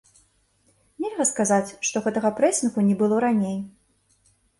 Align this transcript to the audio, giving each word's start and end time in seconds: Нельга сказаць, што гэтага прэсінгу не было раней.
Нельга 1.03 1.25
сказаць, 1.31 1.75
што 1.89 2.01
гэтага 2.05 2.31
прэсінгу 2.39 2.79
не 2.87 2.95
было 3.03 3.21
раней. 3.25 3.59